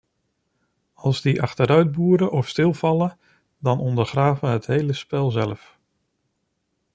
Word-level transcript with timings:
Als 0.93 1.21
die 1.21 1.41
achteruitboeren 1.41 2.31
of 2.31 2.47
stilvallen, 2.47 3.17
dan 3.57 3.79
ondergraven 3.79 4.49
het 4.49 4.65
hele 4.65 4.93
spel 4.93 5.31
zelf. 5.31 5.79